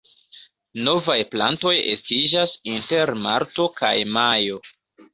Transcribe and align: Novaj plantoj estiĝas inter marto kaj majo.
Novaj 0.87 1.17
plantoj 1.35 1.75
estiĝas 1.93 2.57
inter 2.75 3.15
marto 3.29 3.71
kaj 3.81 3.97
majo. 4.19 4.63